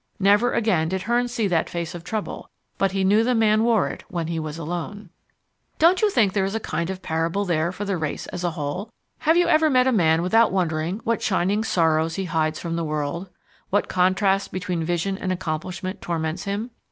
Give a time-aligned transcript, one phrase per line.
[0.19, 3.87] Never again did Hearn see that face of trouble; but he knew the man wore
[3.87, 5.11] it when he was alone.
[5.77, 8.49] Don't you think there is a kind of parable there for the race as a
[8.49, 8.89] whole?
[9.19, 12.83] Have you ever met a man without wondering what shining sorrows he hides from the
[12.83, 13.29] world,
[13.69, 16.71] what contrast between vision and accomplishment torments him?